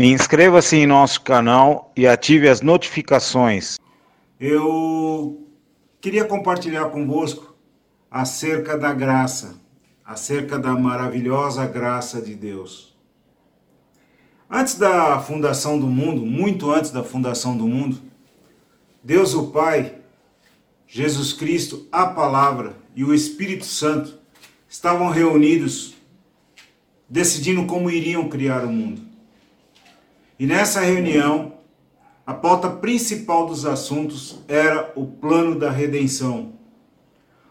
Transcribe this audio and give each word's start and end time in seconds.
Inscreva-se 0.00 0.76
em 0.76 0.86
nosso 0.86 1.22
canal 1.22 1.92
e 1.96 2.06
ative 2.06 2.48
as 2.48 2.60
notificações. 2.60 3.80
Eu 4.38 5.44
queria 6.00 6.24
compartilhar 6.24 6.84
convosco 6.90 7.56
acerca 8.08 8.78
da 8.78 8.92
graça, 8.92 9.60
acerca 10.04 10.56
da 10.56 10.72
maravilhosa 10.76 11.66
graça 11.66 12.22
de 12.22 12.36
Deus. 12.36 12.96
Antes 14.48 14.76
da 14.76 15.18
fundação 15.18 15.80
do 15.80 15.88
mundo, 15.88 16.24
muito 16.24 16.70
antes 16.70 16.92
da 16.92 17.02
fundação 17.02 17.56
do 17.56 17.66
mundo, 17.66 18.00
Deus 19.02 19.34
o 19.34 19.48
Pai, 19.48 19.96
Jesus 20.86 21.32
Cristo, 21.32 21.88
a 21.90 22.06
Palavra 22.06 22.76
e 22.94 23.02
o 23.02 23.12
Espírito 23.12 23.64
Santo 23.64 24.16
estavam 24.68 25.10
reunidos 25.10 25.96
decidindo 27.08 27.66
como 27.66 27.90
iriam 27.90 28.28
criar 28.28 28.64
o 28.64 28.70
mundo. 28.70 29.07
E 30.38 30.46
nessa 30.46 30.80
reunião, 30.80 31.54
a 32.24 32.32
pauta 32.32 32.70
principal 32.70 33.46
dos 33.46 33.66
assuntos 33.66 34.38
era 34.46 34.92
o 34.94 35.04
plano 35.04 35.58
da 35.58 35.68
redenção. 35.68 36.52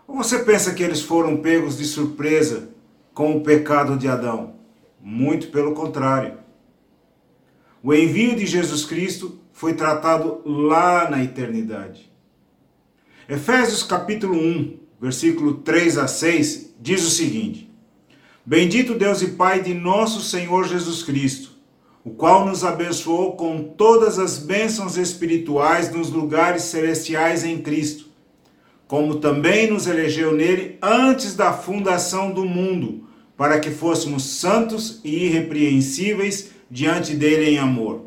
Ou 0.07 0.15
você 0.15 0.39
pensa 0.39 0.73
que 0.73 0.81
eles 0.81 1.01
foram 1.01 1.37
pegos 1.37 1.77
de 1.77 1.83
surpresa 1.83 2.69
com 3.13 3.35
o 3.35 3.41
pecado 3.41 3.97
de 3.97 4.07
Adão? 4.07 4.55
Muito 5.01 5.49
pelo 5.49 5.73
contrário. 5.73 6.37
O 7.83 7.93
envio 7.93 8.37
de 8.37 8.45
Jesus 8.45 8.85
Cristo 8.85 9.37
foi 9.51 9.73
tratado 9.73 10.41
lá 10.45 11.09
na 11.09 11.21
eternidade. 11.21 12.09
Efésios 13.27 13.83
capítulo 13.83 14.35
1, 14.35 14.79
versículo 15.01 15.55
3 15.55 15.97
a 15.97 16.07
6 16.07 16.75
diz 16.79 17.05
o 17.05 17.09
seguinte: 17.09 17.69
Bendito 18.45 18.95
Deus 18.95 19.21
e 19.21 19.31
Pai 19.31 19.61
de 19.61 19.73
nosso 19.73 20.21
Senhor 20.21 20.65
Jesus 20.65 21.03
Cristo 21.03 21.46
o 22.07 22.11
qual 22.11 22.45
nos 22.45 22.63
abençoou 22.63 23.33
com 23.33 23.61
todas 23.61 24.17
as 24.17 24.37
bênçãos 24.37 24.95
espirituais 24.95 25.93
nos 25.93 26.09
lugares 26.09 26.63
celestiais 26.63 27.43
em 27.43 27.61
Cristo, 27.61 28.05
como 28.87 29.15
também 29.15 29.69
nos 29.69 29.87
elegeu 29.87 30.33
nele 30.33 30.77
antes 30.81 31.35
da 31.35 31.51
fundação 31.51 32.31
do 32.31 32.45
mundo, 32.45 33.05
para 33.35 33.59
que 33.59 33.69
fôssemos 33.69 34.23
santos 34.23 35.01
e 35.03 35.25
irrepreensíveis 35.25 36.51
diante 36.71 37.13
dele 37.13 37.49
em 37.49 37.57
amor. 37.57 38.05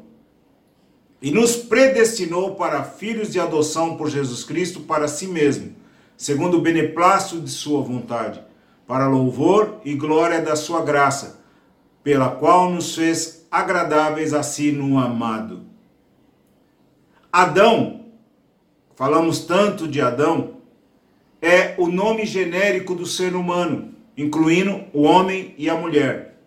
E 1.20 1.30
nos 1.30 1.54
predestinou 1.54 2.54
para 2.54 2.82
filhos 2.82 3.30
de 3.30 3.38
adoção 3.38 3.98
por 3.98 4.08
Jesus 4.08 4.44
Cristo 4.44 4.80
para 4.80 5.08
si 5.08 5.26
mesmo, 5.26 5.74
segundo 6.16 6.56
o 6.56 6.62
beneplácito 6.62 7.38
de 7.38 7.50
sua 7.50 7.82
vontade, 7.82 8.40
para 8.86 9.06
louvor 9.06 9.78
e 9.84 9.92
glória 9.92 10.40
da 10.40 10.56
sua 10.56 10.82
graça, 10.82 11.44
pela 12.02 12.30
qual 12.30 12.70
nos 12.70 12.94
fez 12.94 13.39
agradáveis 13.50 14.32
a 14.32 14.42
si 14.42 14.70
no 14.70 14.98
amado. 14.98 15.64
Adão, 17.32 18.06
falamos 18.94 19.40
tanto 19.40 19.88
de 19.88 20.00
Adão, 20.00 20.58
é 21.42 21.74
o 21.78 21.86
nome 21.86 22.26
genérico 22.26 22.94
do 22.94 23.06
ser 23.06 23.34
humano, 23.34 23.94
incluindo 24.16 24.84
o 24.92 25.02
homem 25.02 25.54
e 25.56 25.68
a 25.68 25.74
mulher. 25.74 26.38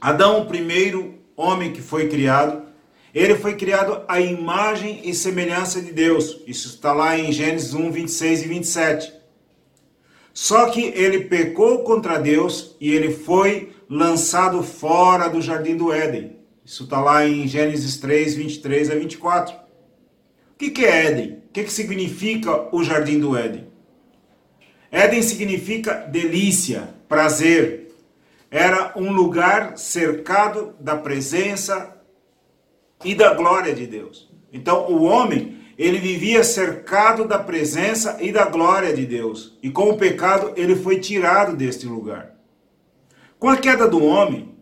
Adão, 0.00 0.42
o 0.42 0.46
primeiro 0.46 1.14
homem 1.36 1.72
que 1.72 1.82
foi 1.82 2.08
criado, 2.08 2.68
ele 3.14 3.34
foi 3.34 3.56
criado 3.56 4.02
à 4.06 4.20
imagem 4.20 5.00
e 5.02 5.14
semelhança 5.14 5.80
de 5.80 5.92
Deus. 5.92 6.40
Isso 6.46 6.68
está 6.68 6.92
lá 6.92 7.18
em 7.18 7.32
Gênesis 7.32 7.74
1, 7.74 7.90
26 7.90 8.42
e 8.42 8.48
27. 8.48 9.12
Só 10.32 10.70
que 10.70 10.82
ele 10.94 11.24
pecou 11.24 11.82
contra 11.82 12.18
Deus 12.18 12.76
e 12.80 12.92
ele 12.94 13.12
foi 13.12 13.72
lançado 13.88 14.62
fora 14.62 15.28
do 15.28 15.40
jardim 15.40 15.76
do 15.76 15.92
Éden. 15.92 16.36
Isso 16.64 16.84
está 16.84 17.00
lá 17.00 17.26
em 17.26 17.46
Gênesis 17.48 17.96
3, 17.96 18.34
23 18.34 18.90
a 18.90 18.94
24. 18.94 19.54
O 19.54 19.58
que, 20.58 20.70
que 20.70 20.84
é 20.84 21.06
Éden? 21.06 21.42
O 21.48 21.52
que, 21.52 21.64
que 21.64 21.72
significa 21.72 22.68
o 22.74 22.84
jardim 22.84 23.18
do 23.18 23.36
Éden? 23.36 23.66
Éden 24.90 25.22
significa 25.22 25.94
delícia, 25.94 26.94
prazer. 27.08 27.94
Era 28.50 28.92
um 28.96 29.12
lugar 29.12 29.78
cercado 29.78 30.74
da 30.78 30.96
presença 30.96 31.96
e 33.04 33.14
da 33.14 33.32
glória 33.34 33.74
de 33.74 33.86
Deus. 33.86 34.30
Então, 34.52 34.90
o 34.90 35.04
homem, 35.04 35.58
ele 35.78 35.98
vivia 35.98 36.42
cercado 36.42 37.26
da 37.26 37.38
presença 37.38 38.18
e 38.20 38.32
da 38.32 38.46
glória 38.46 38.92
de 38.92 39.06
Deus. 39.06 39.58
E 39.62 39.70
com 39.70 39.90
o 39.90 39.96
pecado, 39.96 40.52
ele 40.56 40.74
foi 40.74 40.98
tirado 40.98 41.56
deste 41.56 41.86
lugar. 41.86 42.37
Com 43.38 43.48
a 43.48 43.56
queda 43.56 43.86
do 43.86 44.04
homem, 44.04 44.54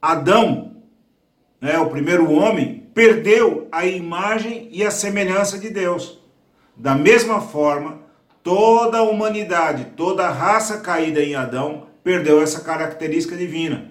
Adão, 0.00 0.76
né, 1.60 1.78
o 1.78 1.90
primeiro 1.90 2.32
homem, 2.32 2.88
perdeu 2.94 3.68
a 3.70 3.84
imagem 3.84 4.68
e 4.72 4.82
a 4.82 4.90
semelhança 4.90 5.58
de 5.58 5.68
Deus. 5.68 6.18
Da 6.74 6.94
mesma 6.94 7.40
forma, 7.40 8.00
toda 8.42 8.98
a 8.98 9.02
humanidade, 9.02 9.92
toda 9.96 10.26
a 10.26 10.30
raça 10.30 10.78
caída 10.78 11.22
em 11.22 11.34
Adão, 11.34 11.88
perdeu 12.02 12.40
essa 12.40 12.60
característica 12.60 13.36
divina. 13.36 13.90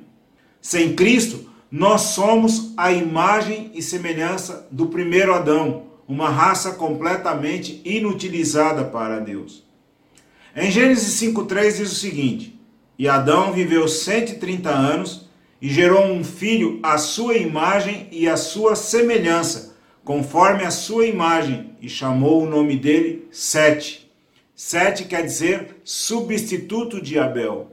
Sem 0.59 0.95
Cristo, 0.95 1.47
nós 1.69 2.01
somos 2.01 2.74
a 2.75 2.91
imagem 2.91 3.69
e 3.75 3.84
semelhança 3.84 4.68
do 4.72 4.88
primeiro 4.88 5.34
Adão, 5.34 5.84
uma 6.07 6.29
raça 6.29 6.72
completamente 6.72 7.81
inutilizada 7.85 8.85
para 8.85 9.19
Deus. 9.19 9.63
Em 10.56 10.72
Gênesis 10.72 11.22
5,3 11.22 11.78
diz 11.78 11.91
o 11.91 11.95
seguinte: 11.95 12.55
e 12.97 13.07
Adão 13.07 13.51
viveu 13.51 13.88
130 13.88 14.69
anos 14.69 15.29
e 15.61 15.69
gerou 15.69 16.06
um 16.06 16.23
filho 16.23 16.79
à 16.81 16.97
sua 16.97 17.35
imagem 17.35 18.07
e 18.11 18.28
à 18.28 18.38
sua 18.38 18.75
semelhança, 18.75 19.75
conforme 20.03 20.63
a 20.63 20.72
sua 20.72 21.06
imagem, 21.06 21.75
e 21.81 21.89
chamou 21.89 22.44
o 22.44 22.50
nome 22.50 22.75
dele 22.75 23.28
Sete. 23.31 24.09
Sete 24.56 25.03
quer 25.03 25.23
dizer 25.23 25.78
substituto 25.83 27.01
de 27.01 27.19
Abel. 27.19 27.72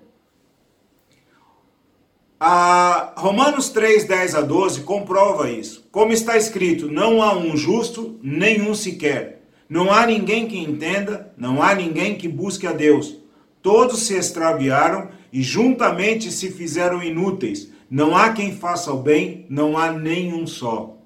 A 2.40 3.12
Romanos 3.16 3.68
3, 3.68 4.04
10 4.04 4.34
a 4.34 4.40
12 4.40 4.80
comprova 4.80 5.48
isso. 5.48 5.86
Como 5.92 6.12
está 6.12 6.36
escrito, 6.36 6.90
não 6.90 7.22
há 7.22 7.36
um 7.36 7.56
justo, 7.56 8.18
nenhum 8.20 8.74
sequer. 8.74 9.42
Não 9.68 9.92
há 9.92 10.04
ninguém 10.04 10.48
que 10.48 10.58
entenda, 10.58 11.32
não 11.36 11.62
há 11.62 11.72
ninguém 11.72 12.18
que 12.18 12.26
busque 12.26 12.66
a 12.66 12.72
Deus 12.72 13.21
Todos 13.62 14.00
se 14.00 14.14
extraviaram 14.14 15.08
e 15.32 15.42
juntamente 15.42 16.30
se 16.32 16.50
fizeram 16.50 17.02
inúteis. 17.02 17.70
Não 17.88 18.16
há 18.16 18.32
quem 18.32 18.56
faça 18.56 18.92
o 18.92 19.00
bem, 19.00 19.46
não 19.48 19.78
há 19.78 19.92
nenhum 19.92 20.46
só. 20.46 20.96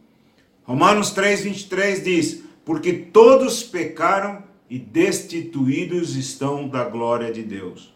Romanos 0.64 1.12
3:23 1.14 2.02
diz: 2.02 2.42
Porque 2.64 2.92
todos 2.92 3.62
pecaram 3.62 4.42
e 4.68 4.78
destituídos 4.78 6.16
estão 6.16 6.68
da 6.68 6.84
glória 6.84 7.30
de 7.30 7.42
Deus. 7.42 7.94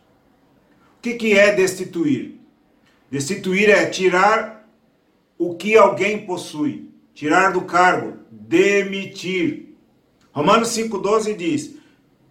O 0.99 1.03
que, 1.03 1.15
que 1.15 1.39
é 1.39 1.55
destituir? 1.55 2.39
Destituir 3.11 3.71
é 3.71 3.87
tirar 3.87 4.69
o 5.39 5.55
que 5.55 5.77
alguém 5.77 6.27
possui, 6.27 6.91
tirar 7.15 7.53
do 7.53 7.63
cargo, 7.63 8.19
demitir. 8.31 9.75
Romanos 10.31 10.69
5,12 10.69 11.35
diz: 11.35 11.80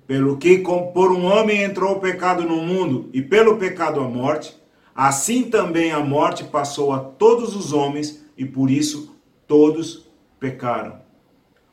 pelo 0.09 0.38
que 0.38 0.58
por 0.92 1.12
um 1.12 1.24
homem 1.24 1.62
entrou 1.62 1.92
o 1.92 2.00
pecado 2.00 2.42
no 2.42 2.56
mundo 2.56 3.12
e 3.14 3.22
pelo 3.22 3.58
pecado 3.58 4.00
a 4.00 4.09
morte, 4.09 4.59
assim 4.96 5.44
também 5.44 5.92
a 5.92 6.00
morte 6.00 6.46
passou 6.46 6.92
a 6.92 6.97
todos 6.97 7.56
os 7.56 7.74
homens 7.74 8.25
e 8.36 8.44
por 8.44 8.72
isso 8.72 9.16
todos 9.46 10.09
pecaram. 10.40 11.00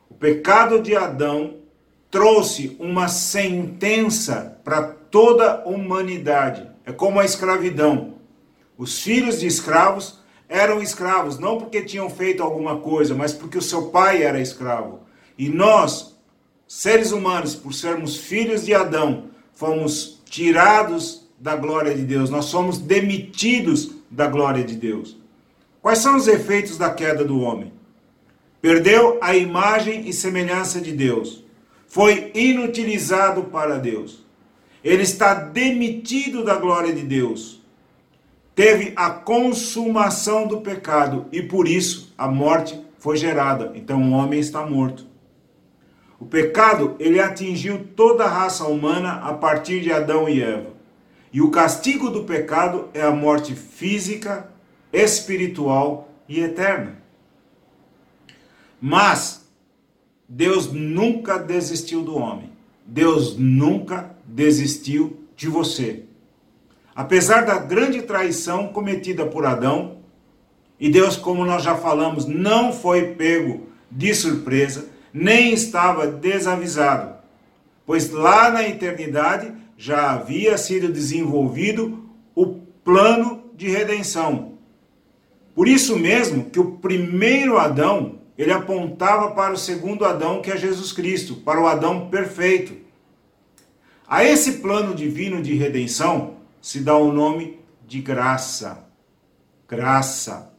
O 0.07 0.13
pecado 0.13 0.79
de 0.83 0.95
Adão 0.95 1.55
trouxe 2.11 2.77
uma 2.79 3.07
sentença 3.07 4.61
para 4.63 4.83
toda 4.83 5.53
a 5.53 5.67
humanidade. 5.67 6.69
É 6.85 6.91
como 6.91 7.19
a 7.19 7.25
escravidão. 7.25 8.17
Os 8.77 9.01
filhos 9.01 9.39
de 9.39 9.47
escravos 9.47 10.19
eram 10.47 10.79
escravos 10.79 11.39
não 11.39 11.57
porque 11.57 11.81
tinham 11.81 12.07
feito 12.07 12.43
alguma 12.43 12.77
coisa, 12.77 13.15
mas 13.15 13.33
porque 13.33 13.57
o 13.57 13.63
seu 13.63 13.87
pai 13.87 14.21
era 14.21 14.39
escravo. 14.39 14.99
E 15.35 15.49
nós, 15.49 16.16
seres 16.67 17.11
humanos, 17.11 17.55
por 17.55 17.73
sermos 17.73 18.17
filhos 18.17 18.65
de 18.65 18.73
Adão, 18.73 19.25
fomos 19.53 20.21
tirados 20.25 21.27
da 21.39 21.55
glória 21.55 21.95
de 21.95 22.03
Deus, 22.03 22.29
nós 22.29 22.45
somos 22.45 22.77
demitidos 22.77 23.91
da 24.09 24.27
glória 24.27 24.63
de 24.63 24.75
Deus. 24.75 25.17
Quais 25.81 25.99
são 25.99 26.17
os 26.17 26.27
efeitos 26.27 26.77
da 26.77 26.89
queda 26.89 27.23
do 27.23 27.39
homem? 27.39 27.71
Perdeu 28.61 29.17
a 29.21 29.35
imagem 29.35 30.09
e 30.09 30.13
semelhança 30.13 30.81
de 30.81 30.91
Deus. 30.91 31.43
Foi 31.87 32.31
inutilizado 32.33 33.43
para 33.43 33.77
Deus. 33.77 34.25
Ele 34.83 35.03
está 35.03 35.33
demitido 35.33 36.43
da 36.43 36.55
glória 36.55 36.93
de 36.93 37.03
Deus. 37.03 37.61
Teve 38.55 38.91
a 38.95 39.09
consumação 39.09 40.47
do 40.47 40.61
pecado 40.61 41.27
e 41.31 41.41
por 41.41 41.67
isso 41.67 42.13
a 42.17 42.27
morte 42.27 42.79
foi 42.97 43.15
gerada. 43.15 43.71
Então 43.75 44.01
o 44.01 44.11
homem 44.11 44.39
está 44.39 44.65
morto. 44.65 45.05
O 46.19 46.25
pecado, 46.25 46.95
ele 46.99 47.19
atingiu 47.19 47.87
toda 47.95 48.25
a 48.25 48.29
raça 48.29 48.65
humana 48.65 49.13
a 49.23 49.33
partir 49.33 49.81
de 49.81 49.91
Adão 49.91 50.27
e 50.27 50.41
Eva. 50.41 50.71
E 51.31 51.41
o 51.41 51.51
castigo 51.51 52.09
do 52.09 52.23
pecado 52.23 52.89
é 52.93 53.01
a 53.01 53.11
morte 53.11 53.53
física, 53.53 54.51
espiritual 54.91 56.09
e 56.27 56.39
eterna. 56.39 56.97
Mas 58.81 59.47
Deus 60.27 60.71
nunca 60.71 61.37
desistiu 61.37 62.01
do 62.03 62.15
homem. 62.17 62.51
Deus 62.85 63.37
nunca 63.37 64.15
desistiu 64.25 65.23
de 65.35 65.47
você. 65.47 66.03
Apesar 66.95 67.45
da 67.45 67.59
grande 67.59 68.01
traição 68.01 68.69
cometida 68.69 69.25
por 69.25 69.45
Adão, 69.45 69.97
e 70.79 70.89
Deus, 70.89 71.15
como 71.15 71.45
nós 71.45 71.63
já 71.63 71.75
falamos, 71.75 72.25
não 72.25 72.71
foi 72.71 73.13
pego 73.15 73.67
de 73.89 74.13
surpresa, 74.13 74.89
nem 75.17 75.51
estava 75.51 76.05
desavisado, 76.05 77.15
pois 77.85 78.11
lá 78.11 78.51
na 78.51 78.67
eternidade 78.67 79.51
já 79.75 80.11
havia 80.11 80.57
sido 80.57 80.91
desenvolvido 80.91 82.07
o 82.35 82.45
plano 82.83 83.43
de 83.55 83.67
redenção. 83.67 84.53
Por 85.55 85.67
isso 85.67 85.97
mesmo 85.97 86.51
que 86.51 86.59
o 86.59 86.73
primeiro 86.77 87.57
Adão, 87.57 88.19
ele 88.37 88.51
apontava 88.51 89.31
para 89.31 89.53
o 89.53 89.57
segundo 89.57 90.05
Adão, 90.05 90.41
que 90.41 90.51
é 90.51 90.57
Jesus 90.57 90.91
Cristo, 90.91 91.37
para 91.37 91.59
o 91.59 91.67
Adão 91.67 92.09
perfeito. 92.09 92.75
A 94.07 94.23
esse 94.23 94.59
plano 94.59 94.93
divino 94.93 95.41
de 95.41 95.55
redenção 95.55 96.37
se 96.61 96.79
dá 96.79 96.95
o 96.95 97.11
nome 97.11 97.59
de 97.87 98.01
graça. 98.01 98.85
Graça. 99.67 100.53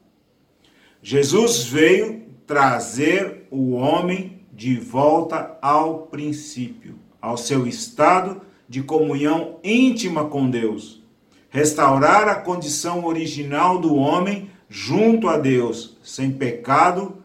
Jesus 1.01 1.65
veio 1.65 2.27
trazer 2.47 3.47
o 3.51 3.75
homem 3.75 4.38
de 4.59 4.75
volta 4.75 5.57
ao 5.63 6.09
princípio, 6.09 6.97
ao 7.23 7.37
seu 7.37 7.65
estado 7.65 8.41
de 8.69 8.83
comunhão 8.83 9.61
íntima 9.63 10.25
com 10.25 10.51
Deus, 10.51 11.01
restaurar 11.49 12.27
a 12.27 12.35
condição 12.35 13.05
original 13.05 13.79
do 13.79 13.95
homem 13.95 14.51
junto 14.69 15.29
a 15.29 15.39
Deus, 15.39 15.97
sem 16.03 16.33
pecado, 16.33 17.19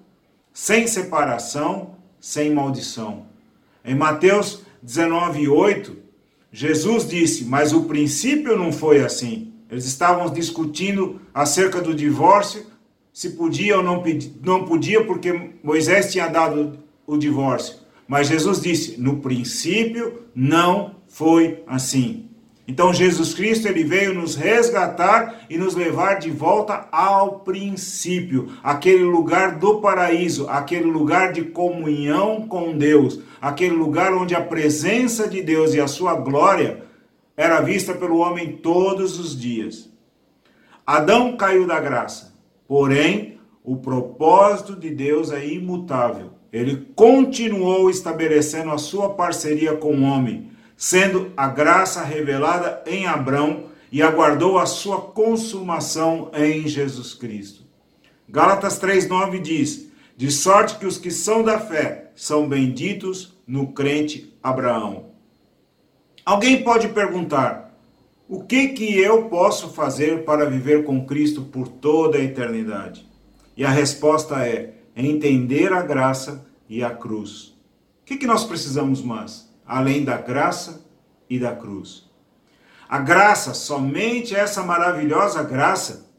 sem 0.54 0.86
separação, 0.86 1.96
sem 2.20 2.54
maldição. 2.54 3.26
Em 3.84 3.96
Mateus 3.96 4.62
19:8, 4.84 5.98
Jesus 6.52 7.10
disse: 7.10 7.46
"Mas 7.46 7.74
o 7.74 7.86
princípio 7.86 8.56
não 8.56 8.72
foi 8.72 9.00
assim. 9.00 9.52
Eles 9.72 9.86
estavam 9.86 10.32
discutindo 10.32 11.20
acerca 11.34 11.82
do 11.82 11.96
divórcio, 11.96 12.68
se 13.12 13.32
podia 13.32 13.78
ou 13.78 13.84
não, 13.84 14.04
não 14.44 14.66
podia, 14.66 15.04
porque 15.04 15.56
Moisés 15.64 16.12
tinha 16.12 16.28
dado 16.28 16.83
o 17.06 17.18
divórcio. 17.18 17.78
Mas 18.08 18.28
Jesus 18.28 18.62
disse: 18.62 19.00
no 19.00 19.18
princípio 19.18 20.24
não 20.36 20.96
foi 21.08 21.64
assim. 21.68 22.30
Então 22.66 22.94
Jesus 22.94 23.34
Cristo 23.34 23.68
ele 23.68 23.84
veio 23.84 24.14
nos 24.14 24.36
resgatar 24.36 25.46
e 25.50 25.58
nos 25.58 25.76
levar 25.76 26.20
de 26.20 26.30
volta 26.32 26.88
ao 26.92 27.42
princípio, 27.42 28.54
aquele 28.64 29.04
lugar 29.04 29.58
do 29.58 29.82
paraíso, 29.82 30.48
aquele 30.48 30.86
lugar 30.86 31.34
de 31.34 31.44
comunhão 31.44 32.48
com 32.48 32.78
Deus, 32.78 33.20
aquele 33.42 33.76
lugar 33.76 34.14
onde 34.14 34.34
a 34.34 34.40
presença 34.42 35.28
de 35.28 35.42
Deus 35.42 35.74
e 35.74 35.82
a 35.82 35.88
sua 35.88 36.16
glória 36.16 36.86
era 37.36 37.60
vista 37.60 37.94
pelo 37.94 38.20
homem 38.20 38.54
todos 38.54 39.20
os 39.20 39.38
dias. 39.38 39.92
Adão 40.86 41.36
caiu 41.36 41.68
da 41.68 41.80
graça, 41.82 42.34
porém 42.66 43.40
o 43.62 43.78
propósito 43.78 44.74
de 44.76 44.90
Deus 44.90 45.32
é 45.32 45.46
imutável. 45.46 46.32
Ele 46.54 46.88
continuou 46.96 47.90
estabelecendo 47.90 48.70
a 48.70 48.78
sua 48.78 49.10
parceria 49.10 49.76
com 49.76 49.96
o 49.96 50.04
homem 50.04 50.54
sendo 50.84 51.32
a 51.38 51.48
graça 51.48 52.04
revelada 52.04 52.84
em 52.86 53.06
Abraão 53.06 53.66
e 53.92 54.02
aguardou 54.02 54.58
a 54.58 54.66
sua 54.66 55.00
consumação 55.00 56.30
em 56.34 56.68
Jesus 56.68 57.14
Cristo. 57.14 57.62
Gálatas 58.28 58.80
3:9 58.80 59.40
diz: 59.40 59.90
De 60.18 60.32
sorte 60.32 60.78
que 60.78 60.86
os 60.86 60.98
que 60.98 61.12
são 61.12 61.44
da 61.44 61.60
fé 61.60 62.12
são 62.16 62.50
benditos 62.50 63.34
no 63.48 63.68
crente 63.68 64.34
Abraão. 64.44 65.12
Alguém 66.26 66.64
pode 66.64 66.90
perguntar: 66.90 67.78
o 68.28 68.44
que 68.44 68.70
que 68.70 68.98
eu 69.00 69.30
posso 69.30 69.70
fazer 69.70 70.24
para 70.24 70.50
viver 70.50 70.84
com 70.84 71.06
Cristo 71.06 71.44
por 71.44 71.68
toda 71.68 72.18
a 72.18 72.22
eternidade? 72.22 73.08
E 73.56 73.64
a 73.64 73.70
resposta 73.70 74.46
é 74.96 75.06
entender 75.06 75.74
a 75.74 75.82
graça 75.82 76.46
e 76.70 76.84
a 76.84 76.90
cruz. 76.90 77.48
O 78.02 78.06
que, 78.06 78.18
que 78.18 78.28
nós 78.28 78.44
precisamos 78.44 79.02
mais? 79.02 79.54
além 79.66 80.04
da 80.04 80.18
graça 80.18 80.86
e 81.30 81.40
da 81.40 81.56
cruz. 81.56 82.10
A 82.88 83.00
graça, 83.00 83.54
somente 83.54 84.36
essa 84.36 84.64
maravilhosa 84.64 85.42
graça, 85.44 86.12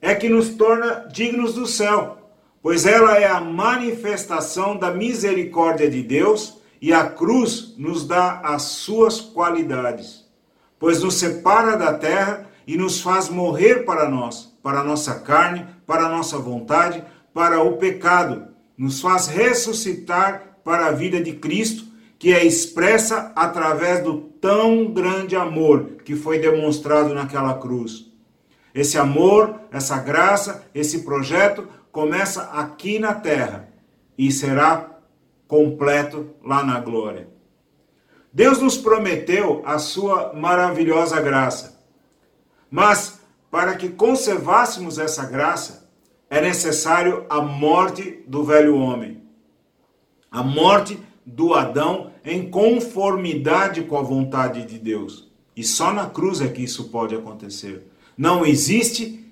é 0.00 0.14
que 0.14 0.28
nos 0.28 0.50
torna 0.50 1.08
dignos 1.12 1.54
do 1.54 1.66
céu, 1.66 2.32
pois 2.62 2.86
ela 2.86 3.18
é 3.18 3.26
a 3.26 3.40
manifestação 3.40 4.76
da 4.76 4.90
misericórdia 4.90 5.88
de 5.88 6.02
Deus 6.02 6.58
e 6.80 6.92
a 6.92 7.08
cruz 7.08 7.74
nos 7.76 8.06
dá 8.06 8.40
as 8.40 8.62
suas 8.62 9.20
qualidades, 9.20 10.24
pois 10.78 11.02
nos 11.02 11.14
separa 11.14 11.76
da 11.76 11.94
terra 11.94 12.48
e 12.66 12.76
nos 12.76 13.00
faz 13.00 13.28
morrer 13.28 13.84
para 13.84 14.08
nós, 14.08 14.56
para 14.62 14.80
a 14.80 14.84
nossa 14.84 15.20
carne, 15.20 15.66
para 15.86 16.04
a 16.04 16.08
nossa 16.08 16.38
vontade, 16.38 17.02
para 17.32 17.62
o 17.62 17.76
pecado, 17.76 18.48
nos 18.76 19.00
faz 19.00 19.26
ressuscitar 19.26 20.58
para 20.64 20.86
a 20.86 20.92
vida 20.92 21.20
de 21.20 21.32
Cristo 21.32 21.88
que 22.18 22.32
é 22.32 22.44
expressa 22.44 23.32
através 23.36 24.02
do 24.02 24.18
tão 24.40 24.92
grande 24.92 25.36
amor 25.36 25.98
que 26.04 26.16
foi 26.16 26.38
demonstrado 26.38 27.14
naquela 27.14 27.54
cruz. 27.54 28.06
Esse 28.74 28.98
amor, 28.98 29.60
essa 29.70 29.98
graça, 29.98 30.64
esse 30.74 31.00
projeto 31.00 31.68
começa 31.92 32.42
aqui 32.52 32.98
na 32.98 33.14
terra 33.14 33.68
e 34.16 34.30
será 34.32 34.98
completo 35.46 36.30
lá 36.44 36.62
na 36.64 36.80
glória. 36.80 37.28
Deus 38.32 38.60
nos 38.60 38.76
prometeu 38.76 39.62
a 39.64 39.78
sua 39.78 40.32
maravilhosa 40.34 41.20
graça. 41.20 41.80
Mas 42.70 43.20
para 43.50 43.74
que 43.74 43.88
conservássemos 43.88 44.98
essa 44.98 45.24
graça, 45.24 45.87
é 46.30 46.40
necessário 46.40 47.24
a 47.28 47.40
morte 47.40 48.22
do 48.26 48.44
velho 48.44 48.76
homem. 48.76 49.22
A 50.30 50.42
morte 50.42 50.98
do 51.24 51.54
Adão 51.54 52.10
em 52.24 52.50
conformidade 52.50 53.82
com 53.82 53.96
a 53.96 54.02
vontade 54.02 54.64
de 54.66 54.78
Deus. 54.78 55.28
E 55.56 55.64
só 55.64 55.92
na 55.92 56.06
cruz 56.06 56.40
é 56.40 56.48
que 56.48 56.62
isso 56.62 56.90
pode 56.90 57.14
acontecer. 57.14 57.86
Não 58.16 58.44
existe 58.44 59.24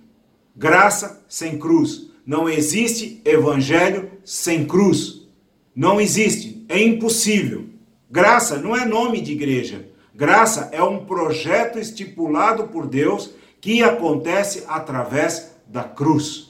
graça 0.55 1.25
sem 1.29 1.59
cruz. 1.59 2.11
Não 2.25 2.49
existe 2.49 3.21
evangelho 3.25 4.11
sem 4.25 4.67
cruz. 4.67 5.27
Não 5.75 6.01
existe. 6.01 6.65
É 6.69 6.83
impossível. 6.83 7.67
Graça 8.11 8.57
não 8.57 8.75
é 8.75 8.85
nome 8.85 9.21
de 9.21 9.33
igreja. 9.33 9.89
Graça 10.15 10.71
é 10.73 10.83
um 10.83 11.05
projeto 11.05 11.79
estipulado 11.79 12.69
por 12.69 12.87
Deus 12.87 13.31
que 13.61 13.83
acontece 13.83 14.65
através 14.67 15.57
da 15.67 15.85
cruz. 15.85 16.46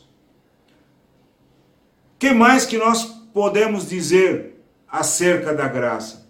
Que 2.19 2.33
mais 2.33 2.65
que 2.65 2.79
nós 2.79 3.05
podemos 3.33 3.89
dizer 3.89 4.63
acerca 4.89 5.53
da 5.53 5.69
graça. 5.69 6.27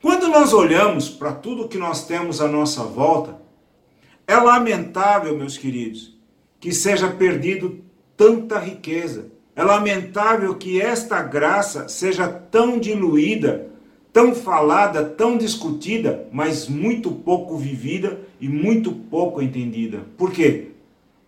Quando 0.00 0.26
nós 0.26 0.52
olhamos 0.52 1.08
para 1.08 1.32
tudo 1.32 1.68
que 1.68 1.78
nós 1.78 2.06
temos 2.06 2.40
à 2.40 2.48
nossa 2.48 2.82
volta, 2.82 3.40
é 4.26 4.36
lamentável, 4.36 5.36
meus 5.36 5.56
queridos, 5.56 6.16
que 6.58 6.72
seja 6.72 7.08
perdido 7.08 7.84
tanta 8.16 8.58
riqueza. 8.58 9.30
É 9.54 9.62
lamentável 9.62 10.54
que 10.56 10.80
esta 10.80 11.22
graça 11.22 11.88
seja 11.88 12.26
tão 12.28 12.78
diluída, 12.78 13.68
tão 14.12 14.34
falada, 14.34 15.04
tão 15.04 15.36
discutida, 15.36 16.26
mas 16.32 16.68
muito 16.68 17.12
pouco 17.12 17.56
vivida 17.56 18.18
e 18.40 18.48
muito 18.48 18.90
pouco 18.92 19.40
entendida. 19.40 20.00
Por 20.16 20.32
quê? 20.32 20.70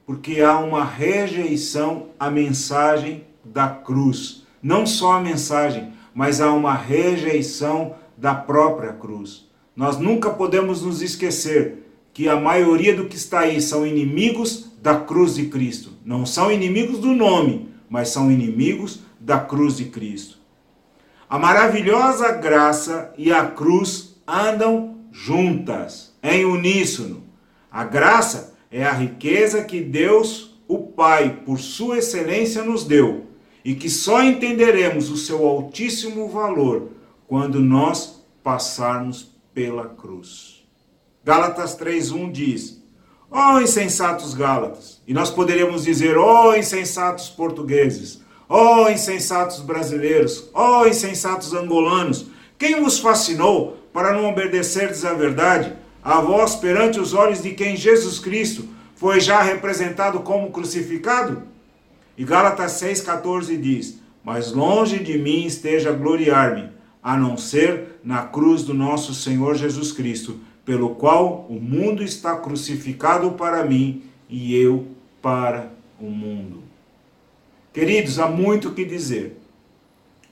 Porque 0.07 0.41
há 0.41 0.59
uma 0.59 0.85
rejeição 0.85 2.09
à 2.19 2.31
mensagem 2.31 3.25
da 3.45 3.69
cruz. 3.69 4.45
Não 4.63 4.87
só 4.87 5.13
a 5.13 5.21
mensagem, 5.21 5.93
mas 6.15 6.41
há 6.41 6.53
uma 6.53 6.75
rejeição 6.75 7.97
da 8.17 8.35
própria 8.35 8.93
cruz. 8.93 9.49
Nós 9.75 9.99
nunca 9.99 10.31
podemos 10.31 10.83
nos 10.83 11.03
esquecer 11.03 11.85
que 12.13 12.29
a 12.29 12.37
maioria 12.37 12.95
do 12.95 13.07
que 13.07 13.17
está 13.17 13.41
aí 13.41 13.61
são 13.61 13.85
inimigos 13.85 14.71
da 14.81 14.97
cruz 14.97 15.35
de 15.35 15.47
Cristo. 15.47 15.91
Não 16.05 16.25
são 16.25 16.51
inimigos 16.51 17.01
do 17.01 17.13
nome, 17.13 17.69
mas 17.91 18.11
são 18.11 18.31
inimigos 18.31 19.01
da 19.19 19.39
cruz 19.41 19.77
de 19.77 19.87
Cristo. 19.87 20.39
A 21.29 21.39
maravilhosa 21.39 22.31
graça 22.33 23.13
e 23.19 23.33
a 23.33 23.47
cruz 23.47 24.15
andam 24.27 25.01
juntas, 25.11 26.15
em 26.23 26.45
uníssono. 26.45 27.25
A 27.71 27.83
graça 27.83 28.55
é 28.71 28.85
a 28.85 28.93
riqueza 28.93 29.65
que 29.65 29.81
Deus, 29.81 30.57
o 30.69 30.79
Pai, 30.79 31.41
por 31.45 31.59
sua 31.59 31.99
excelência, 31.99 32.63
nos 32.63 32.85
deu 32.85 33.34
e 33.65 33.75
que 33.75 33.89
só 33.89 34.23
entenderemos 34.23 35.11
o 35.11 35.17
seu 35.17 35.47
altíssimo 35.47 36.29
valor 36.29 36.91
quando 37.27 37.61
nós 37.61 38.23
passarmos 38.43 39.35
pela 39.55 39.87
cruz. 39.87 40.65
Gálatas 41.25 41.77
3:1 41.79 42.31
diz: 42.31 42.83
Ó 43.31 43.55
oh, 43.55 43.61
insensatos 43.61 44.35
Gálatas! 44.35 45.01
E 45.09 45.15
nós 45.15 45.31
poderíamos 45.31 45.85
dizer, 45.85 46.17
ó 46.17 46.51
oh, 46.51 46.55
insensatos 46.55 47.29
portugueses! 47.31 48.23
Ó 48.49 48.85
oh, 48.85 48.91
insensatos 48.91 49.61
brasileiros! 49.61 50.51
Ó 50.53 50.83
oh, 50.83 50.87
insensatos 50.87 51.55
angolanos! 51.55 52.27
Quem 52.59 52.81
vos 52.81 52.99
fascinou 52.99 53.79
para 53.93 54.13
não 54.13 54.29
obedecerdes 54.29 55.05
à 55.05 55.15
verdade, 55.15 55.73
a 56.03 56.21
vós 56.21 56.55
perante 56.55 57.01
os 57.01 57.15
olhos 57.15 57.43
de 57.43 57.53
quem 57.53 57.77
Jesus 57.77 58.19
Cristo 58.19 58.69
foi 58.95 59.21
já 59.21 59.43
representado 59.43 60.21
como 60.21 60.51
crucificado? 60.51 61.54
E 62.17 62.25
Gálatas 62.25 62.73
6,14 62.73 63.61
diz: 63.61 64.01
Mas 64.23 64.53
longe 64.53 64.99
de 64.99 65.19
mim 65.19 65.45
esteja 65.45 65.93
gloriar-me, 65.93 66.71
a 67.03 67.17
não 67.17 67.37
ser 67.37 67.99
na 68.05 68.23
cruz 68.23 68.63
do 68.63 68.73
nosso 68.73 69.15
Senhor 69.15 69.57
Jesus 69.57 69.93
Cristo, 69.93 70.41
pelo 70.65 70.95
qual 70.95 71.47
o 71.49 71.61
mundo 71.61 72.03
está 72.03 72.37
crucificado 72.37 73.33
para 73.33 73.65
mim 73.65 74.03
e 74.29 74.57
eu 74.57 74.87
para 75.21 75.71
o 76.01 76.07
mundo. 76.07 76.63
Queridos, 77.73 78.19
há 78.19 78.29
muito 78.29 78.69
o 78.69 78.73
que 78.73 78.85
dizer. 78.85 79.39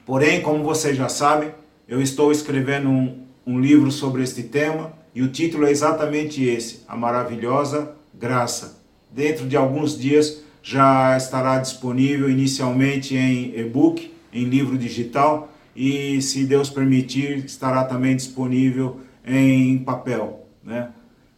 Porém, 0.06 0.40
como 0.40 0.64
vocês 0.64 0.96
já 0.96 1.08
sabem, 1.08 1.50
eu 1.88 2.00
estou 2.00 2.30
escrevendo 2.30 2.88
um, 2.88 3.22
um 3.46 3.60
livro 3.60 3.90
sobre 3.90 4.22
este 4.22 4.42
tema 4.42 4.92
e 5.14 5.22
o 5.22 5.28
título 5.28 5.66
é 5.66 5.70
exatamente 5.70 6.44
esse: 6.44 6.82
A 6.88 6.96
Maravilhosa 6.96 7.94
Graça. 8.14 8.80
Dentro 9.10 9.46
de 9.46 9.56
alguns 9.56 9.98
dias 9.98 10.42
já 10.62 11.16
estará 11.16 11.58
disponível 11.58 12.30
inicialmente 12.30 13.16
em 13.16 13.58
e-book, 13.58 14.12
em 14.32 14.44
livro 14.44 14.78
digital 14.78 15.52
e, 15.74 16.20
se 16.22 16.44
Deus 16.44 16.70
permitir, 16.70 17.44
estará 17.44 17.84
também 17.84 18.14
disponível 18.14 19.00
em 19.26 19.78
papel, 19.78 20.46
né? 20.62 20.90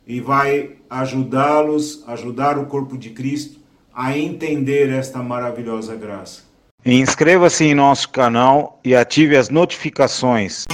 E 0.07 0.21
vai 0.21 0.73
ajudá-los, 0.91 2.05
ajudar 2.07 2.59
o 2.59 2.67
corpo 2.67 2.99
de 2.99 3.11
Cristo 3.11 3.59
a 3.95 4.17
entender 4.17 4.91
esta 4.91 5.23
maravilhosa 5.23 5.97
graça. 5.97 6.43
Inscreva-se 6.85 7.65
em 7.65 7.75
nosso 7.75 8.11
canal 8.11 8.79
e 8.85 8.95
ative 8.95 9.37
as 9.37 9.49
notificações. 9.49 10.67